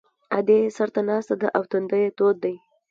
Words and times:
ادې 0.37 0.57
یې 0.61 0.73
سر 0.77 0.89
ته 0.95 1.01
ناسته 1.09 1.35
ده 1.41 1.47
او 1.57 1.63
تندی 1.71 1.99
یې 2.05 2.09
تود 2.17 2.35
دی 2.43 2.55